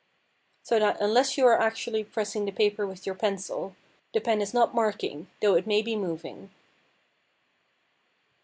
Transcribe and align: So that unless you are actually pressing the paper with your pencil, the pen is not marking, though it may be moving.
So 0.63 0.79
that 0.79 0.99
unless 0.99 1.37
you 1.37 1.45
are 1.45 1.59
actually 1.61 2.03
pressing 2.03 2.45
the 2.45 2.51
paper 2.51 2.87
with 2.87 3.05
your 3.05 3.13
pencil, 3.13 3.75
the 4.15 4.19
pen 4.19 4.41
is 4.41 4.51
not 4.51 4.73
marking, 4.73 5.27
though 5.43 5.53
it 5.53 5.67
may 5.67 5.83
be 5.83 5.95
moving. 5.95 6.49